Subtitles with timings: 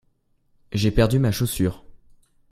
[0.71, 1.85] j'ai perdu ma chaussure.